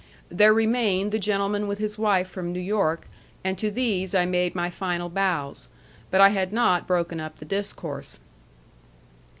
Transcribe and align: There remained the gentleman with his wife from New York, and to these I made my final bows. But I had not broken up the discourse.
There 0.29 0.51
remained 0.51 1.11
the 1.11 1.19
gentleman 1.19 1.67
with 1.67 1.77
his 1.77 1.95
wife 1.99 2.27
from 2.27 2.51
New 2.51 2.59
York, 2.59 3.07
and 3.43 3.55
to 3.59 3.69
these 3.69 4.15
I 4.15 4.25
made 4.25 4.55
my 4.55 4.71
final 4.71 5.09
bows. 5.09 5.67
But 6.09 6.21
I 6.21 6.29
had 6.29 6.51
not 6.51 6.87
broken 6.87 7.19
up 7.19 7.35
the 7.35 7.45
discourse. 7.45 8.19